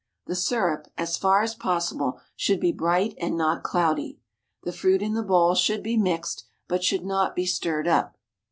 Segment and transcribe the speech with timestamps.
[0.25, 4.17] The syrup, as far as possible, should be bright and not cloudy.
[4.63, 8.17] The fruit in the bowl should be mixed, but should not be stirred up.